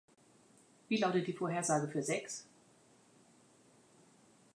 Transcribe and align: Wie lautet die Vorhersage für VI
Wie 0.87 0.97
lautet 0.97 1.27
die 1.27 1.33
Vorhersage 1.33 1.87
für 1.87 2.01
VI 2.01 2.25